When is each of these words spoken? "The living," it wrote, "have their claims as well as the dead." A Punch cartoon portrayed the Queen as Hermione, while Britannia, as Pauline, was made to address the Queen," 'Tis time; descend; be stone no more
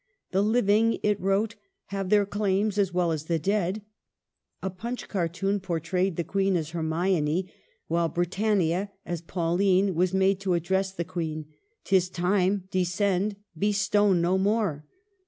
"The 0.31 0.41
living," 0.41 0.97
it 1.03 1.21
wrote, 1.21 1.55
"have 1.93 2.09
their 2.09 2.25
claims 2.25 2.79
as 2.79 2.91
well 2.91 3.11
as 3.11 3.25
the 3.25 3.37
dead." 3.37 3.83
A 4.63 4.71
Punch 4.71 5.07
cartoon 5.07 5.59
portrayed 5.59 6.15
the 6.15 6.23
Queen 6.23 6.55
as 6.55 6.71
Hermione, 6.71 7.53
while 7.87 8.09
Britannia, 8.09 8.89
as 9.05 9.21
Pauline, 9.21 9.93
was 9.93 10.11
made 10.11 10.39
to 10.39 10.55
address 10.55 10.91
the 10.91 11.05
Queen," 11.05 11.45
'Tis 11.83 12.09
time; 12.09 12.67
descend; 12.71 13.35
be 13.55 13.71
stone 13.71 14.21
no 14.21 14.39
more 14.39 14.87